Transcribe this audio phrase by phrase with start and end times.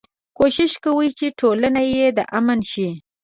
[0.37, 2.89] کوشش کوي چې ټولنه يې د امن شي.